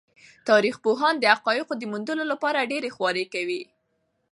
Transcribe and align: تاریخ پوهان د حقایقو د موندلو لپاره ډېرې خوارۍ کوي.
تاریخ 0.49 0.75
پوهان 0.85 1.13
د 1.19 1.23
حقایقو 1.33 1.73
د 1.77 1.83
موندلو 1.91 2.23
لپاره 2.31 2.69
ډېرې 2.71 2.89
خوارۍ 2.95 3.25
کوي. 3.33 3.61